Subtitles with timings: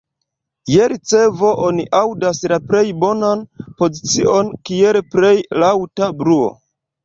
[0.75, 3.45] Je ricevo oni aŭdas la plej bonan
[3.83, 6.53] pozicion kiel plej laŭta bruo.